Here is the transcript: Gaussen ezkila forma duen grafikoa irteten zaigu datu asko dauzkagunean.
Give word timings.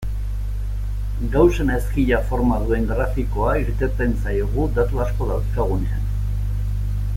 Gaussen 1.35 1.69
ezkila 1.75 2.21
forma 2.31 2.57
duen 2.71 2.89
grafikoa 2.93 3.53
irteten 3.65 4.17
zaigu 4.25 4.67
datu 4.79 5.05
asko 5.07 5.29
dauzkagunean. 5.35 6.11